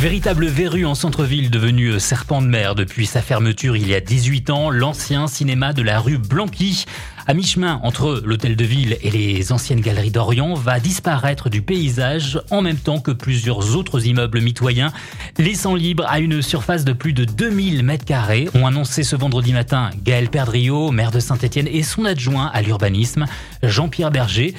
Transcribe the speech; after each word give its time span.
Véritable 0.00 0.46
verrue 0.46 0.86
en 0.86 0.94
centre-ville 0.94 1.50
devenu 1.50 2.00
serpent 2.00 2.40
de 2.40 2.46
mer 2.46 2.74
depuis 2.74 3.04
sa 3.04 3.20
fermeture 3.20 3.76
il 3.76 3.86
y 3.86 3.94
a 3.94 4.00
18 4.00 4.48
ans, 4.48 4.70
l'ancien 4.70 5.26
cinéma 5.26 5.74
de 5.74 5.82
la 5.82 6.00
rue 6.00 6.16
Blanqui, 6.16 6.86
à 7.26 7.34
mi-chemin 7.34 7.80
entre 7.82 8.22
l'hôtel 8.24 8.56
de 8.56 8.64
ville 8.64 8.96
et 9.02 9.10
les 9.10 9.52
anciennes 9.52 9.82
galeries 9.82 10.10
d'Orient, 10.10 10.54
va 10.54 10.80
disparaître 10.80 11.50
du 11.50 11.60
paysage 11.60 12.40
en 12.50 12.62
même 12.62 12.78
temps 12.78 13.00
que 13.00 13.10
plusieurs 13.10 13.76
autres 13.76 14.06
immeubles 14.06 14.40
mitoyens, 14.40 14.90
laissant 15.36 15.74
libre 15.74 16.06
à 16.08 16.18
une 16.18 16.40
surface 16.40 16.86
de 16.86 16.94
plus 16.94 17.12
de 17.12 17.26
2000 17.26 17.82
mètres 17.82 18.06
carrés, 18.06 18.48
ont 18.54 18.66
annoncé 18.66 19.02
ce 19.02 19.16
vendredi 19.16 19.52
matin 19.52 19.90
Gaël 20.02 20.30
Perdriau, 20.30 20.92
maire 20.92 21.10
de 21.10 21.20
Saint-Étienne 21.20 21.68
et 21.70 21.82
son 21.82 22.06
adjoint 22.06 22.50
à 22.54 22.62
l'urbanisme, 22.62 23.26
Jean-Pierre 23.62 24.10
Berger. 24.10 24.54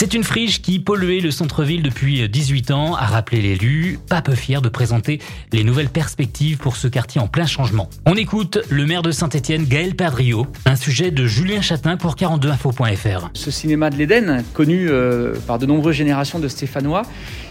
C'est 0.00 0.14
une 0.14 0.24
friche 0.24 0.62
qui 0.62 0.78
polluait 0.78 1.20
le 1.20 1.30
centre-ville 1.30 1.82
depuis 1.82 2.26
18 2.26 2.70
ans, 2.70 2.94
a 2.94 3.04
rappelé 3.04 3.42
l'élu, 3.42 3.98
pas 4.08 4.22
peu 4.22 4.34
fier 4.34 4.62
de 4.62 4.70
présenter 4.70 5.20
les 5.52 5.62
nouvelles 5.62 5.90
perspectives 5.90 6.56
pour 6.56 6.76
ce 6.76 6.88
quartier 6.88 7.20
en 7.20 7.28
plein 7.28 7.44
changement. 7.44 7.90
On 8.06 8.14
écoute 8.14 8.60
le 8.70 8.86
maire 8.86 9.02
de 9.02 9.10
Saint-Etienne, 9.10 9.66
Gaël 9.66 9.94
Perdriau, 9.94 10.46
un 10.64 10.74
sujet 10.74 11.10
de 11.10 11.26
Julien 11.26 11.60
Chatin 11.60 11.98
pour 11.98 12.14
42info.fr. 12.14 13.28
Ce 13.34 13.50
cinéma 13.50 13.90
de 13.90 13.96
l'Éden, 13.96 14.42
connu 14.54 14.88
euh, 14.88 15.34
par 15.46 15.58
de 15.58 15.66
nombreuses 15.66 15.96
générations 15.96 16.38
de 16.38 16.48
Stéphanois, 16.48 17.02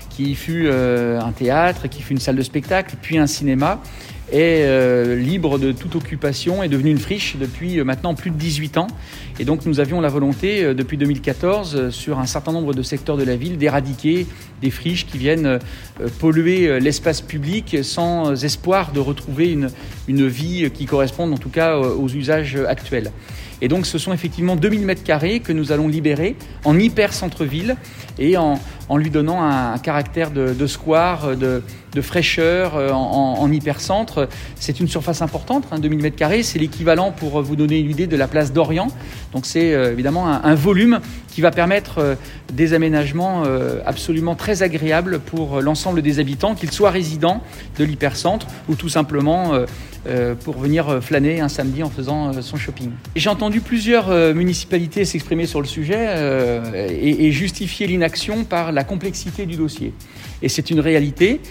qui 0.09 0.34
fut 0.34 0.66
euh, 0.66 1.21
un 1.21 1.31
théâtre, 1.31 1.88
qui 1.88 2.02
fut 2.02 2.13
une 2.13 2.20
salle 2.20 2.35
de 2.35 2.41
spectacle, 2.41 2.95
puis 2.99 3.20
un 3.20 3.27
cinéma, 3.27 3.79
est 4.32 4.64
euh, 4.64 5.16
libre 5.16 5.60
de 5.60 5.72
toute 5.72 5.96
occupation, 5.96 6.64
est 6.64 6.68
devenu 6.68 6.92
une 6.92 7.00
friche 7.00 7.36
depuis 7.38 7.80
euh, 7.80 7.84
maintenant 7.84 8.16
plus 8.16 8.32
de 8.32 8.38
18 8.38 8.78
ans. 8.78 8.88
Et 9.40 9.46
donc 9.46 9.66
nous 9.66 9.80
avions 9.80 10.02
la 10.02 10.10
volonté 10.10 10.64
euh, 10.64 10.74
depuis 10.74 10.98
2014 10.98 11.90
sur 11.90 12.20
un 12.20 12.26
certain 12.26 12.52
nombre 12.52 12.74
de 12.74 12.82
secteurs 12.82 13.18
de 13.18 13.24
la 13.24 13.36
ville 13.36 13.58
d'éradiquer 13.58 14.28
des 14.62 14.72
friches 14.72 15.05
qui 15.05 15.18
viennent 15.18 15.60
polluer 16.20 16.80
l'espace 16.82 17.22
public 17.22 17.78
sans 17.82 18.44
espoir 18.44 18.92
de 18.92 19.00
retrouver 19.00 19.52
une, 19.52 19.70
une 20.08 20.27
vie 20.27 20.70
qui 20.71 20.86
corresponde 20.86 21.32
en 21.32 21.38
tout 21.38 21.49
cas 21.49 21.77
aux 21.77 22.10
usages 22.10 22.58
actuels. 22.68 23.12
Et 23.62 23.68
donc 23.68 23.85
ce 23.85 23.98
sont 23.98 24.13
effectivement 24.13 24.55
2000 24.55 24.82
mètres 24.82 25.04
carrés 25.04 25.40
que 25.40 25.52
nous 25.52 25.71
allons 25.71 25.88
libérer 25.88 26.35
en 26.65 26.77
hyper 26.77 27.13
centre-ville 27.13 27.76
et 28.18 28.38
en, 28.38 28.60
en, 28.88 28.98
lui 28.98 29.10
donnant 29.10 29.41
un, 29.43 29.77
caractère 29.77 30.32
de, 30.32 30.68
square, 30.68 31.35
de, 31.35 31.62
fraîcheur 32.02 32.76
en, 32.76 33.35
en 33.40 33.52
hyper-centre. 33.52 34.30
C'est 34.55 34.80
une 34.80 34.87
surface 34.87 35.21
importante, 35.21 35.65
hein, 35.71 35.80
2000 35.80 35.99
mètres 36.02 36.15
carrés, 36.15 36.43
c'est 36.43 36.60
l'équivalent 36.60 37.12
pour 37.12 37.41
vous 37.41 37.55
donner 37.55 37.80
une 37.80 37.91
idée 37.91 38.07
de 38.07 38.18
la 38.18 38.27
place 38.27 38.54
d'Orient. 38.54 38.90
Donc 39.34 39.46
c'est 39.46 39.74
euh, 39.74 39.91
évidemment 39.91 40.27
un, 40.27 40.55
volume 40.55 40.99
qui 41.32 41.41
va 41.41 41.52
permettre 41.52 41.99
euh, 41.99 42.16
des 42.54 42.74
aménagements 42.74 43.44
euh, 43.46 43.80
absolument 43.85 44.35
très 44.35 44.63
agréables 44.63 45.20
pour 45.20 45.62
l'ensemble 45.62 46.02
des 46.02 46.20
habitants, 46.20 46.55
qu'ils 46.55 46.71
soient 46.71 46.91
résidents 46.91 47.41
de 47.77 47.84
l'hypercentre 47.84 48.48
ou 48.68 48.76
tout 48.76 48.90
simplement 48.90 49.54
pour 50.44 50.58
venir 50.58 50.99
flâner 51.02 51.41
un 51.41 51.49
samedi 51.49 51.84
en 51.84 51.90
faisant 51.90 52.41
son 52.41 52.58
shopping. 52.58 52.90
J'ai 53.16 53.30
entendu 53.30 53.60
plusieurs 53.60 54.10
municipalités 54.34 55.04
s'exprimer 55.05 55.46
sur 55.46 55.60
le 55.60 55.68
sujet 55.68 56.08
et, 56.90 57.32
justifier 57.32 57.86
l'inaction 57.86 58.43
par 58.46 58.71
la 58.71 58.84
complexité 58.84 59.46
du 59.46 59.55
dossier. 59.55 59.93
Et 60.41 60.48
c'est 60.48 60.71
une 60.71 60.80
réalité 60.80 61.41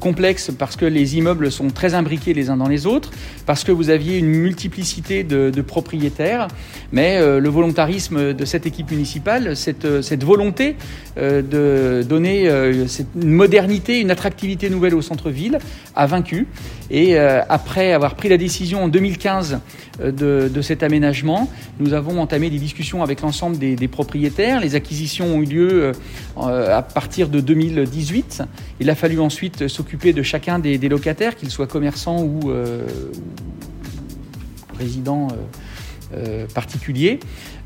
complexe 0.00 0.50
parce 0.58 0.76
que 0.76 0.86
les 0.86 1.18
immeubles 1.18 1.52
sont 1.52 1.68
très 1.68 1.94
imbriqués 1.94 2.32
les 2.32 2.48
uns 2.48 2.56
dans 2.56 2.68
les 2.68 2.86
autres, 2.86 3.10
parce 3.44 3.62
que 3.62 3.72
vous 3.72 3.90
aviez 3.90 4.16
une 4.16 4.28
multiplicité 4.28 5.22
de 5.22 5.62
propriétaires, 5.62 6.48
mais 6.92 7.20
le 7.20 7.48
volontarisme 7.48 8.32
de 8.32 8.44
cette 8.44 8.66
équipe 8.66 8.90
municipale, 8.90 9.27
cette, 9.54 10.02
cette 10.02 10.24
volonté 10.24 10.76
de 11.16 12.04
donner 12.08 12.48
une 12.48 13.30
modernité, 13.30 14.00
une 14.00 14.10
attractivité 14.10 14.70
nouvelle 14.70 14.94
au 14.94 15.02
centre-ville, 15.02 15.58
a 15.96 16.06
vaincu. 16.06 16.46
Et 16.90 17.18
après 17.18 17.92
avoir 17.92 18.14
pris 18.14 18.28
la 18.28 18.36
décision 18.36 18.84
en 18.84 18.88
2015 18.88 19.60
de, 20.00 20.62
cet 20.62 20.82
aménagement, 20.82 21.50
nous 21.80 21.92
avons 21.92 22.20
entamé 22.20 22.50
des 22.50 22.58
discussions 22.58 23.02
avec 23.02 23.20
l'ensemble 23.20 23.58
des, 23.58 23.88
propriétaires. 23.88 24.60
Les 24.60 24.74
acquisitions 24.76 25.26
ont 25.26 25.42
eu 25.42 25.46
lieu 25.46 25.92
à 26.36 26.82
partir 26.82 27.28
de 27.28 27.40
2018. 27.40 28.42
Il 28.80 28.90
a 28.90 28.94
fallu 28.94 29.18
ensuite 29.20 29.68
s'occuper 29.68 30.12
de 30.12 30.22
chacun 30.22 30.58
des, 30.58 30.78
locataires, 30.88 31.36
qu'ils 31.36 31.50
soient 31.50 31.66
commerçants 31.66 32.22
ou, 32.22 32.50
euh, 32.50 32.86
résidents 34.78 35.28
euh, 35.32 35.36
euh, 36.14 36.46
particuliers. 36.54 37.20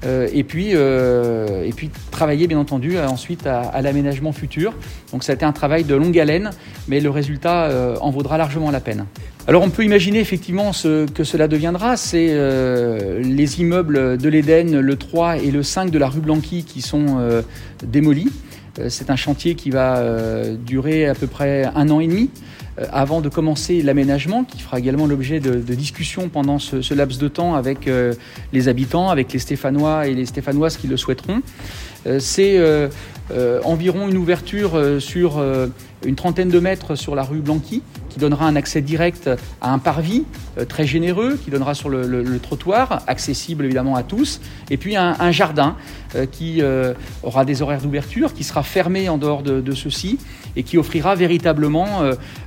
et, 0.04 0.42
puis, 0.42 0.70
et 0.70 1.72
puis 1.76 1.91
travailler 2.10 2.47
bien 2.48 2.58
entendu 2.58 2.98
ensuite 2.98 3.47
à, 3.47 3.60
à 3.60 3.82
l'aménagement 3.82 4.32
futur. 4.32 4.75
Donc 5.12 5.22
ça 5.22 5.32
a 5.32 5.34
été 5.34 5.44
un 5.44 5.53
travail 5.53 5.84
de 5.84 5.94
longue 5.94 6.19
haleine, 6.19 6.50
mais 6.88 6.98
le 7.00 7.10
résultat 7.10 7.70
en 8.00 8.10
vaudra 8.10 8.36
largement 8.36 8.70
la 8.70 8.81
peine. 8.81 9.06
Alors 9.48 9.64
on 9.64 9.70
peut 9.70 9.84
imaginer 9.84 10.20
effectivement 10.20 10.72
ce 10.72 11.06
que 11.06 11.25
cela 11.25 11.48
deviendra, 11.48 11.97
c'est 11.97 12.28
euh, 12.31 13.20
les 13.20 13.60
immeubles 13.60 14.16
de 14.16 14.28
l'Éden, 14.28 14.81
le 14.81 14.97
3 14.97 15.38
et 15.38 15.50
le 15.50 15.64
5 15.64 15.91
de 15.91 15.98
la 15.98 16.08
rue 16.08 16.20
Blanqui 16.20 16.62
qui 16.62 16.81
sont 16.81 17.19
euh, 17.19 17.42
démolis. 17.82 18.31
Euh, 18.78 18.88
c'est 18.88 19.10
un 19.10 19.16
chantier 19.16 19.54
qui 19.54 19.70
va 19.70 19.98
euh, 19.98 20.56
durer 20.56 21.06
à 21.06 21.14
peu 21.14 21.26
près 21.26 21.64
un 21.75 21.91
an 21.91 22.00
et 22.00 22.06
demi 22.06 22.31
euh, 22.31 22.61
avant 22.90 23.20
de 23.20 23.28
commencer 23.28 23.82
l'aménagement, 23.82 24.44
qui 24.44 24.60
fera 24.60 24.78
également 24.78 25.06
l'objet 25.06 25.40
de, 25.40 25.74
discussions 25.74 26.28
pendant 26.28 26.58
ce, 26.58 26.80
ce, 26.80 26.94
laps 26.94 27.18
de 27.18 27.28
temps 27.28 27.54
avec 27.54 27.88
les 28.52 28.68
habitants, 28.68 29.10
avec 29.10 29.32
les 29.32 29.38
Stéphanois 29.38 30.06
et 30.06 30.14
les 30.14 30.26
Stéphanoises 30.26 30.76
qui 30.76 30.86
le 30.86 30.96
souhaiteront. 30.96 31.42
C'est 32.18 32.58
environ 33.65 34.09
une 34.09 34.16
ouverture 34.16 34.81
sur 35.00 35.41
une 36.04 36.15
trentaine 36.15 36.48
de 36.48 36.59
mètres 36.59 36.94
sur 36.94 37.15
la 37.15 37.22
rue 37.22 37.41
Blanqui, 37.41 37.82
qui 38.09 38.19
donnera 38.19 38.47
un 38.47 38.56
accès 38.56 38.82
direct 38.82 39.31
à 39.60 39.72
un 39.72 39.78
parvis 39.78 40.25
euh, 40.59 40.65
très 40.65 40.87
généreux, 40.87 41.38
qui 41.43 41.50
donnera 41.50 41.75
sur 41.75 41.88
le, 41.88 42.38
trottoir, 42.41 43.03
accessible 43.06 43.65
évidemment 43.65 43.97
à 43.97 44.03
tous, 44.03 44.41
et 44.70 44.76
puis 44.76 44.97
un, 44.97 45.31
jardin 45.31 45.76
euh, 46.15 46.26
qui 46.26 46.60
euh, 46.60 46.94
aura 47.22 47.44
des 47.44 47.62
horaires 47.62 47.81
d'ouverture, 47.81 48.34
qui 48.34 48.44
sera 48.44 48.62
fermé 48.62 49.09
en 49.09 49.19
dehors 49.19 49.43
de, 49.43 49.60
de 49.60 49.72
ceci, 49.72 50.19
et 50.56 50.62
qui 50.62 50.78
offrira 50.78 51.14
véritablement 51.14 52.03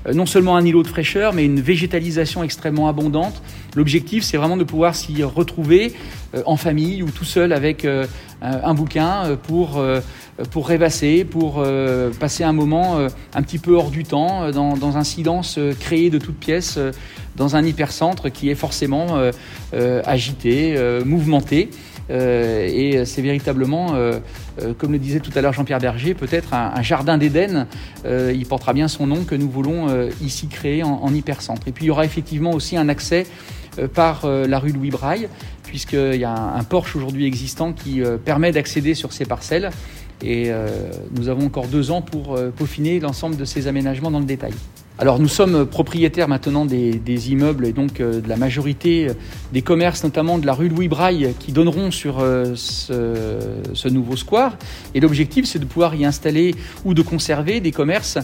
euh, 0.07 0.13
non 0.13 0.25
seulement 0.25 0.56
un 0.56 0.66
îlot 0.66 0.84
de 0.84 0.88
fraîcheur, 0.88 1.34
mais 1.34 1.46
une 1.46 1.59
végétalisation 1.59 2.44
extrêmement 2.44 2.88
abondante. 2.88 3.41
L'objectif, 3.75 4.23
c'est 4.23 4.38
vraiment 4.38 4.57
de 4.57 4.63
pouvoir 4.63 4.96
s'y 4.96 5.23
retrouver 5.23 5.94
euh, 6.35 6.44
en 6.46 6.57
famille 6.57 7.03
ou 7.03 7.09
tout 7.09 7.25
seul 7.25 7.52
avec 7.53 7.85
euh, 7.85 8.06
un 8.41 8.73
bouquin 8.73 9.38
pour 9.47 9.81
pour 10.51 10.68
rêvasser, 10.68 11.23
pour 11.23 11.59
euh, 11.59 12.12
passer 12.12 12.44
un 12.44 12.51
moment 12.51 12.97
euh, 12.97 13.07
un 13.34 13.41
petit 13.41 13.57
peu 13.57 13.75
hors 13.75 13.90
du 13.90 14.03
temps, 14.03 14.44
euh, 14.44 14.51
dans, 14.51 14.75
dans, 14.75 14.97
un 14.97 15.03
silence 15.03 15.59
créé 15.79 16.09
de 16.09 16.18
toutes 16.18 16.38
pièces, 16.38 16.78
dans 17.35 17.56
un 17.56 17.63
hypercentre 17.63 18.31
qui 18.31 18.50
est 18.50 18.56
forcément 18.56 19.18
agité, 19.73 20.78
mouvementé. 21.03 21.69
et 22.09 23.03
c'est 23.03 23.22
véritablement, 23.22 23.94
comme 24.78 24.94
le 24.94 25.00
disait 25.00 25.19
tout 25.19 25.31
à 25.35 25.41
l'heure 25.41 25.51
Jean-Pierre 25.51 25.79
Berger, 25.79 26.13
peut-être 26.13 26.53
un, 26.53 26.72
un, 26.75 26.81
jardin 26.81 27.17
d'Éden. 27.17 27.67
il 28.06 28.46
portera 28.46 28.72
bien 28.72 28.88
son 28.88 29.07
nom 29.07 29.25
que 29.25 29.35
nous 29.35 29.50
voulons 29.50 29.88
ici 30.22 30.47
créer 30.47 30.84
en, 30.84 31.02
en, 31.03 31.13
hypercentre. 31.13 31.67
Et 31.67 31.73
puis 31.73 31.85
il 31.85 31.88
y 31.88 31.91
aura 31.91 32.06
effectivement 32.06 32.52
aussi 32.52 32.78
un 32.78 32.88
accès 32.88 33.25
par 33.94 34.25
la 34.25 34.59
rue 34.59 34.72
Louis 34.72 34.91
Braille, 34.91 35.28
puisqu'il 35.63 36.16
y 36.16 36.23
a 36.23 36.31
un, 36.31 36.56
un 36.56 36.63
Porsche 36.63 36.96
aujourd'hui 36.96 37.25
existant 37.25 37.73
qui 37.73 38.02
permet 38.23 38.53
d'accéder 38.53 38.94
sur 38.94 39.12
ces 39.12 39.25
parcelles. 39.25 39.72
Et 40.21 40.45
euh, 40.47 40.67
nous 41.15 41.29
avons 41.29 41.45
encore 41.45 41.67
deux 41.67 41.91
ans 41.91 42.01
pour 42.01 42.35
euh, 42.35 42.49
peaufiner 42.55 42.99
l'ensemble 42.99 43.35
de 43.35 43.45
ces 43.45 43.67
aménagements 43.67 44.11
dans 44.11 44.19
le 44.19 44.25
détail. 44.25 44.53
Alors 44.97 45.19
nous 45.19 45.27
sommes 45.27 45.65
propriétaires 45.65 46.29
maintenant 46.29 46.63
des, 46.63 47.29
immeubles 47.29 47.65
et 47.65 47.73
donc 47.73 47.99
euh, 47.99 48.21
de 48.21 48.29
la 48.29 48.37
majorité 48.37 49.09
des 49.51 49.61
commerces, 49.61 50.05
notamment 50.05 50.37
de 50.37 50.45
la 50.45 50.53
rue 50.53 50.69
Louis 50.69 50.87
Braille, 50.87 51.33
qui 51.37 51.51
donneront 51.51 51.91
sur 51.91 52.19
ce, 52.55 53.89
nouveau 53.89 54.15
square. 54.15 54.57
Et 54.93 55.01
l'objectif, 55.01 55.45
c'est 55.45 55.59
de 55.59 55.65
pouvoir 55.65 55.95
y 55.95 56.05
installer 56.05 56.55
ou 56.85 56.93
de 56.93 57.01
conserver 57.01 57.59
des 57.59 57.73
commerces 57.73 58.17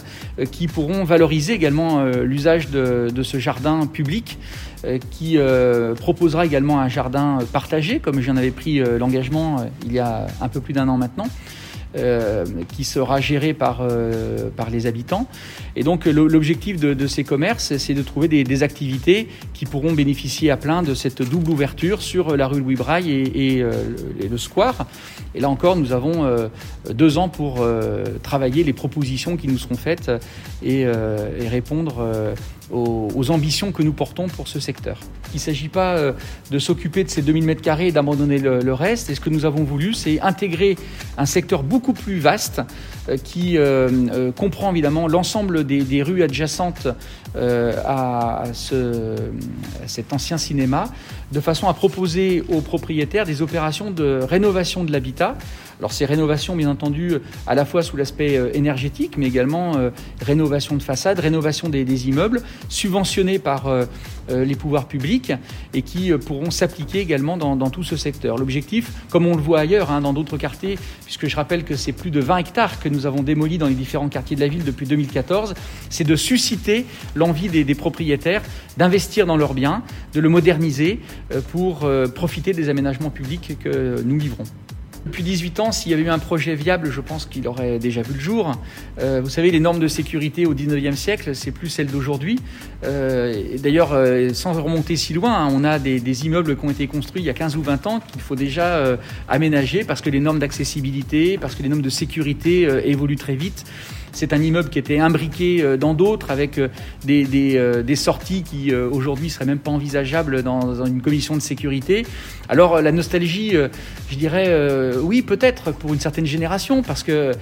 qui 0.50 0.66
pourront 0.66 1.04
valoriser 1.04 1.52
également 1.52 2.04
l'usage 2.04 2.70
de, 2.70 3.22
ce 3.22 3.38
jardin 3.38 3.86
public, 3.86 4.38
qui 5.10 5.38
proposera 5.96 6.46
également 6.46 6.80
un 6.80 6.88
jardin 6.88 7.38
partagé, 7.52 7.98
comme 7.98 8.20
j'en 8.20 8.36
avais 8.36 8.50
pris 8.50 8.80
l'engagement 8.98 9.64
il 9.86 9.92
y 9.92 9.98
a 9.98 10.26
un 10.40 10.48
peu 10.48 10.60
plus 10.60 10.72
d'un 10.72 10.88
an 10.88 10.96
maintenant. 10.96 11.26
Euh, 11.94 12.46
qui 12.74 12.84
sera 12.84 13.20
géré 13.20 13.52
par, 13.52 13.80
euh, 13.82 14.48
par 14.56 14.70
les 14.70 14.86
habitants. 14.86 15.26
Et 15.76 15.82
donc 15.82 16.06
l'objectif 16.06 16.80
de, 16.80 17.06
ces 17.06 17.22
commerces, 17.22 17.76
c'est 17.76 17.92
de 17.92 18.00
trouver 18.00 18.28
des, 18.28 18.62
activités 18.62 19.28
qui 19.52 19.66
pourront 19.66 19.92
bénéficier 19.92 20.50
à 20.50 20.56
plein 20.56 20.82
de 20.82 20.94
cette 20.94 21.20
double 21.20 21.50
ouverture 21.50 22.00
sur 22.00 22.34
la 22.34 22.46
rue 22.46 22.60
Louis 22.60 22.76
Braille 22.76 23.10
et, 23.10 23.60
euh, 23.60 23.72
le 24.30 24.38
square. 24.38 24.86
Et 25.34 25.40
là 25.40 25.50
encore, 25.50 25.76
nous 25.76 25.92
avons 25.92 26.48
deux 26.90 27.18
ans 27.18 27.28
pour 27.28 27.66
travailler 28.22 28.64
les 28.64 28.72
propositions 28.72 29.36
qui 29.36 29.48
nous 29.48 29.58
seront 29.58 29.74
faites 29.74 30.10
et, 30.62 30.86
répondre 31.46 32.34
aux, 32.70 33.30
ambitions 33.30 33.72
que 33.72 33.82
nous 33.82 33.92
portons 33.92 34.28
pour 34.28 34.48
ce 34.48 34.60
secteur. 34.60 34.98
Il 35.34 35.36
ne 35.36 35.40
s'agit 35.40 35.68
pas 35.68 35.96
euh, 35.96 36.12
de 36.50 36.58
s'occuper 36.58 37.04
de 37.04 37.08
ces 37.08 37.22
2000 37.22 37.44
mètres 37.44 37.62
carrés 37.62 37.88
et 37.88 37.92
d'abandonner 37.92 38.38
le, 38.38 38.60
le, 38.60 38.74
reste. 38.74 39.10
Et 39.10 39.14
ce 39.14 39.20
que 39.20 39.30
nous 39.30 39.44
avons 39.44 39.64
voulu, 39.64 39.94
c'est 39.94 40.20
intégrer 40.20 40.76
un 41.18 41.26
secteur 41.26 41.62
beaucoup 41.62 41.92
plus 41.92 42.18
vaste 42.18 42.60
qui 43.24 43.58
comprend 44.36 44.70
évidemment 44.70 45.08
l'ensemble 45.08 45.64
des, 45.64 46.02
rues 46.02 46.22
adjacentes 46.22 46.88
à, 47.36 48.44
cet 49.86 50.12
ancien 50.12 50.38
cinéma, 50.38 50.84
de 51.32 51.40
façon 51.40 51.68
à 51.68 51.74
proposer 51.74 52.44
aux 52.48 52.60
propriétaires 52.60 53.24
des 53.24 53.42
opérations 53.42 53.90
de 53.90 54.20
rénovation 54.22 54.84
de 54.84 54.92
l'habitat. 54.92 55.36
Alors 55.78 55.92
ces 55.92 56.04
rénovations, 56.04 56.54
bien 56.54 56.70
entendu, 56.70 57.14
à 57.46 57.56
la 57.56 57.64
fois 57.64 57.82
sous 57.82 57.96
l'aspect 57.96 58.38
énergétique, 58.54 59.16
mais 59.16 59.26
également 59.26 59.72
rénovation 60.20 60.76
de 60.76 60.82
façade, 60.82 61.18
rénovation 61.18 61.68
des, 61.68 62.08
immeubles, 62.08 62.42
subventionnés 62.68 63.38
par 63.38 63.66
euh, 64.30 64.44
les 64.44 64.54
pouvoirs 64.54 64.86
publics 64.86 65.32
et 65.74 65.82
qui 65.82 66.12
euh, 66.12 66.18
pourront 66.18 66.52
s'appliquer 66.52 67.00
également 67.00 67.36
dans, 67.36 67.70
tout 67.70 67.82
ce 67.82 67.96
secteur. 67.96 68.38
L'objectif, 68.38 68.92
comme 69.10 69.26
on 69.26 69.34
le 69.34 69.42
voit 69.42 69.58
ailleurs, 69.58 69.90
hein, 69.90 70.00
dans 70.00 70.12
d'autres 70.12 70.36
quartiers, 70.36 70.78
puisque 71.04 71.26
je 71.26 71.34
rappelle 71.34 71.64
que 71.64 71.74
c'est 71.74 71.92
plus 71.92 72.12
de 72.12 72.20
20 72.20 72.38
hectares 72.38 72.78
que 72.78 72.88
nous 72.92 73.06
avons 73.06 73.22
démolis 73.22 73.58
dans 73.58 73.68
les 73.68 73.74
différents 73.74 74.08
quartiers 74.08 74.36
de 74.36 74.40
la 74.40 74.48
ville 74.48 74.64
depuis 74.64 74.86
2014, 74.86 75.54
c'est 75.90 76.04
de 76.04 76.16
susciter 76.16 76.86
l'envie 77.14 77.48
des, 77.48 77.64
des 77.64 77.74
propriétaires 77.74 78.42
d'investir 78.76 79.26
dans 79.26 79.36
leurs 79.36 79.54
biens, 79.54 79.82
de 80.14 80.20
le 80.20 80.28
moderniser 80.28 81.00
euh, 81.32 81.40
pour 81.40 81.88
profiter 82.14 82.52
des 82.52 82.68
aménagements 82.68 83.10
publics 83.10 83.56
que 83.62 84.02
nous 84.04 84.18
livrons. 84.18 84.44
Depuis 85.04 85.24
18 85.24 85.60
ans, 85.60 85.72
s'il 85.72 85.90
y 85.90 85.94
avait 85.94 86.04
eu 86.04 86.10
un 86.10 86.20
projet 86.20 86.54
viable, 86.54 86.90
je 86.90 87.00
pense 87.00 87.26
qu'il 87.26 87.48
aurait 87.48 87.80
déjà 87.80 88.02
vu 88.02 88.14
le 88.14 88.20
jour. 88.20 88.52
Euh, 89.00 89.20
vous 89.22 89.30
savez, 89.30 89.50
les 89.50 89.58
normes 89.58 89.80
de 89.80 89.88
sécurité 89.88 90.46
au 90.46 90.54
19e 90.54 90.94
siècle, 90.94 91.34
c'est 91.34 91.50
plus 91.50 91.68
celles 91.68 91.88
d'aujourd'hui. 91.88 92.38
Euh, 92.84 93.58
D'ailleurs, 93.58 93.92
euh, 93.92 94.32
sans 94.32 94.52
remonter 94.52 94.94
si 94.94 95.12
loin, 95.12 95.34
hein, 95.34 95.48
on 95.52 95.64
a 95.64 95.80
des, 95.80 95.98
des, 95.98 96.26
immeubles 96.26 96.56
qui 96.56 96.64
ont 96.64 96.70
été 96.70 96.86
construits 96.86 97.22
il 97.22 97.26
y 97.26 97.30
a 97.30 97.34
15 97.34 97.56
ou 97.56 97.62
20 97.62 97.86
ans 97.88 98.00
qu'il 98.00 98.20
faut 98.20 98.36
déjà 98.36 98.76
euh, 98.76 98.96
aménager 99.28 99.82
parce 99.82 100.00
que 100.00 100.10
les 100.10 100.20
normes 100.20 100.38
d'accessibilité, 100.38 101.36
parce 101.36 101.56
que 101.56 101.64
les 101.64 101.68
normes 101.68 101.82
de 101.82 101.90
sécurité 101.90 102.68
évoluent 102.84 103.16
très 103.16 103.34
vite. 103.34 103.64
C'est 104.12 104.34
un 104.34 104.42
immeuble 104.42 104.68
qui 104.68 104.78
était 104.78 104.98
imbriqué 104.98 105.62
euh, 105.62 105.76
dans 105.76 105.94
d'autres 105.94 106.30
avec 106.30 106.58
euh, 106.58 106.68
euh, 107.08 107.82
des 107.82 107.96
sorties 107.96 108.42
qui 108.42 108.74
aujourd'hui 108.74 109.30
seraient 109.30 109.46
même 109.46 109.58
pas 109.58 109.70
envisageables 109.70 110.42
dans, 110.42 110.84
une 110.84 111.00
commission 111.00 111.34
de 111.34 111.40
sécurité. 111.40 112.06
Alors 112.48 112.80
la 112.80 112.92
nostalgie, 112.92 113.54
je 114.10 114.16
dirais 114.16 114.54
oui 115.00 115.22
peut-être 115.22 115.72
pour 115.72 115.92
une 115.94 116.00
certaine 116.00 116.26
génération 116.26 116.82
parce 116.82 117.02
que 117.02 117.32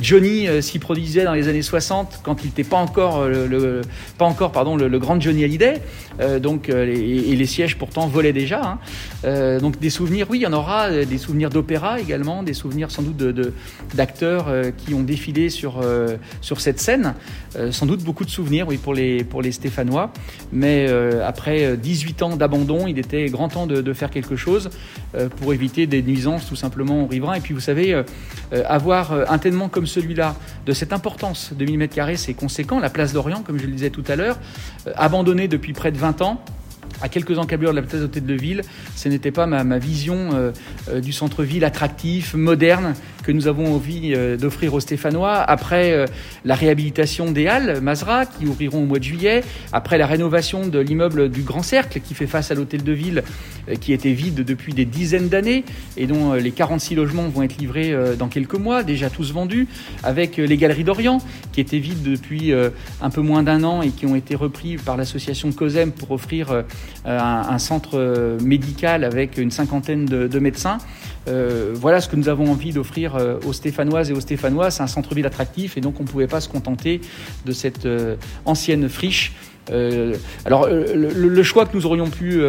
Johnny 0.00 0.46
s'y 0.62 0.78
produisait 0.78 1.24
dans 1.24 1.34
les 1.34 1.48
années 1.48 1.62
60 1.62 2.20
quand 2.22 2.42
il 2.42 2.46
n'était 2.46 2.64
pas 2.64 2.76
encore, 2.76 3.26
le, 3.26 3.80
pas 4.18 4.24
encore 4.24 4.52
pardon, 4.52 4.76
le, 4.76 4.98
grand 4.98 5.20
Johnny 5.20 5.44
Hallyday. 5.44 5.80
donc, 6.40 6.68
et, 6.68 7.36
les 7.36 7.46
sièges 7.46 7.76
pourtant 7.76 8.06
volaient 8.06 8.32
déjà. 8.32 8.78
Hein. 9.24 9.58
donc 9.58 9.78
des 9.80 9.90
souvenirs, 9.90 10.26
oui, 10.30 10.38
il 10.38 10.42
y 10.42 10.46
en 10.46 10.52
aura, 10.52 10.90
des 10.90 11.18
souvenirs 11.18 11.50
d'opéra 11.50 12.00
également, 12.00 12.42
des 12.42 12.54
souvenirs 12.54 12.90
sans 12.90 13.02
doute 13.02 13.16
d'acteurs 13.94 14.46
qui 14.76 14.94
ont 14.94 15.02
défilé 15.02 15.50
sur 15.50 15.71
euh, 15.80 16.16
sur, 16.40 16.60
cette 16.60 16.80
scène. 16.80 17.14
Euh, 17.56 17.72
sans 17.72 17.86
doute 17.86 18.02
beaucoup 18.02 18.24
de 18.24 18.30
souvenirs, 18.30 18.66
oui, 18.68 18.76
pour 18.76 18.94
les, 18.94 19.24
pour 19.24 19.42
les 19.42 19.52
Stéphanois. 19.52 20.12
Mais 20.52 20.86
euh, 20.88 21.26
après 21.26 21.76
18 21.76 22.22
ans 22.22 22.36
d'abandon, 22.36 22.86
il 22.86 22.98
était 22.98 23.26
grand 23.26 23.48
temps 23.48 23.66
de, 23.66 23.92
faire 23.92 24.10
quelque 24.10 24.36
chose 24.36 24.70
pour 25.36 25.52
éviter 25.52 25.86
des 25.86 26.02
nuisances 26.02 26.48
tout 26.48 26.56
simplement 26.56 27.02
aux 27.02 27.06
riverains. 27.06 27.34
Et 27.34 27.40
puis 27.40 27.52
vous 27.52 27.60
savez, 27.60 28.02
avoir 28.64 29.12
un 29.30 29.38
ténement 29.38 29.68
comme 29.68 29.86
celui-là, 29.86 30.34
de 30.64 30.72
cette 30.72 30.94
importance 30.94 31.52
de 31.52 31.64
1000 31.64 31.78
m2, 31.78 32.16
c'est 32.16 32.32
conséquent. 32.32 32.80
La 32.80 32.88
place 32.88 33.12
d'Orient, 33.12 33.42
comme 33.42 33.58
je 33.58 33.66
le 33.66 33.72
disais 33.72 33.90
tout 33.90 34.04
à 34.08 34.16
l'heure, 34.16 34.38
abandonnée 34.96 35.46
depuis 35.46 35.74
près 35.74 35.92
de 35.92 35.98
20 35.98 36.22
ans, 36.22 36.42
à 37.02 37.08
quelques 37.08 37.38
encablures 37.38 37.72
de 37.72 37.76
la 37.76 37.82
place 37.82 38.00
de 38.00 38.34
ville, 38.34 38.62
ce 38.96 39.08
n'était 39.08 39.30
pas 39.30 39.46
ma, 39.46 39.78
vision 39.78 40.52
du 40.94 41.12
centre-ville 41.12 41.64
attractif, 41.64 42.34
moderne, 42.34 42.94
que 43.22 43.32
nous 43.32 43.46
avons 43.46 43.74
envie 43.74 44.12
euh, 44.14 44.36
d'offrir 44.36 44.74
aux 44.74 44.80
Stéphanois. 44.80 45.38
Après 45.38 46.06
la 46.44 46.54
réhabilitation 46.54 47.30
des 47.30 47.46
Halles, 47.46 47.80
Mazra, 47.80 48.26
qui 48.26 48.46
ouvriront 48.46 48.82
au 48.82 48.86
mois 48.86 48.98
de 48.98 49.04
juillet, 49.04 49.42
après 49.72 49.98
la 49.98 50.06
rénovation 50.06 50.66
de 50.66 50.78
l'immeuble 50.78 51.28
du 51.28 51.42
Grand 51.42 51.62
Cercle, 51.62 52.00
qui 52.00 52.14
fait 52.14 52.26
face 52.26 52.50
à 52.50 52.54
l'hôtel 52.54 52.82
de 52.82 52.92
ville, 52.92 53.22
qui 53.80 53.92
était 53.92 54.12
vide 54.12 54.44
depuis 54.44 54.74
des 54.74 54.84
dizaines 54.84 55.28
d'années, 55.28 55.64
et 55.96 56.06
dont 56.06 56.34
les 56.34 56.50
46 56.50 56.94
logements 56.94 57.28
vont 57.28 57.42
être 57.42 57.58
livrés 57.58 57.94
dans 58.18 58.28
quelques 58.28 58.54
mois, 58.54 58.82
déjà 58.82 59.10
tous 59.10 59.32
vendus, 59.32 59.68
avec 60.02 60.36
les 60.36 60.56
Galeries 60.56 60.84
d'Orient, 60.84 61.18
qui 61.52 61.60
étaient 61.60 61.78
vides 61.78 62.02
depuis 62.02 62.52
un 62.52 63.10
peu 63.10 63.20
moins 63.20 63.42
d'un 63.42 63.64
an 63.64 63.82
et 63.82 63.90
qui 63.90 64.06
ont 64.06 64.16
été 64.16 64.34
repris 64.34 64.76
par 64.76 64.96
l'association 64.96 65.52
COSEM 65.52 65.92
pour 65.92 66.10
offrir 66.10 66.52
euh, 67.06 67.18
un, 67.18 67.58
centre 67.58 67.98
euh, 67.98 68.38
médical 68.40 69.02
avec 69.02 69.36
une 69.38 69.50
cinquantaine 69.50 70.04
de, 70.04 70.38
médecins. 70.38 70.78
Euh, 71.28 71.72
voilà 71.74 72.00
ce 72.00 72.08
que 72.08 72.16
nous 72.16 72.28
avons 72.28 72.50
envie 72.50 72.72
d'offrir 72.72 73.16
aux 73.46 73.52
Stéphanoises 73.52 74.10
et 74.10 74.12
aux 74.12 74.20
Stéphanois. 74.20 74.70
C'est 74.70 74.82
un 74.82 74.86
centre-ville 74.86 75.26
attractif 75.26 75.76
et 75.76 75.80
donc 75.80 76.00
on 76.00 76.02
ne 76.02 76.08
pouvait 76.08 76.26
pas 76.26 76.40
se 76.40 76.48
contenter 76.48 77.00
de 77.44 77.52
cette 77.52 77.88
ancienne 78.44 78.88
friche. 78.88 79.32
alors 80.44 80.66
le, 80.68 81.42
choix 81.42 81.66
que 81.66 81.76
nous 81.76 81.86
aurions 81.86 82.10
pu 82.10 82.42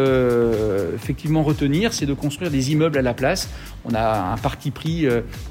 effectivement 0.95 1.43
retenir, 1.43 1.93
c'est 1.93 2.05
de 2.05 2.13
construire 2.13 2.49
des 2.49 2.71
immeubles 2.71 2.97
à 2.97 3.01
la 3.01 3.13
place. 3.13 3.49
On 3.85 3.93
a 3.93 4.33
un 4.33 4.37
parti 4.37 4.71
pris 4.71 5.05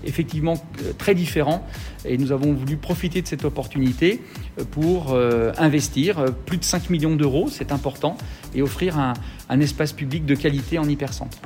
effectivement 0.04 0.54
très 0.98 1.14
différent 1.14 1.66
et 2.04 2.18
nous 2.18 2.32
avons 2.32 2.52
voulu 2.52 2.76
profiter 2.76 3.22
de 3.22 3.28
cette 3.28 3.44
opportunité 3.44 4.20
pour 4.72 5.16
investir 5.58 6.24
plus 6.46 6.58
de 6.58 6.64
5 6.64 6.90
millions 6.90 7.16
d'euros, 7.16 7.48
c'est 7.50 7.72
important, 7.72 8.16
et 8.54 8.62
offrir 8.62 8.98
un, 8.98 9.14
un 9.48 9.60
espace 9.60 9.92
public 9.92 10.26
de 10.26 10.34
qualité 10.34 10.78
en 10.78 10.88
hypercentre. 10.88 11.38